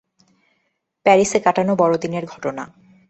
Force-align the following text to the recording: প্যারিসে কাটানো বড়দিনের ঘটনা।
প্যারিসে 1.05 1.39
কাটানো 1.39 1.73
বড়দিনের 1.75 2.25
ঘটনা। 2.25 2.63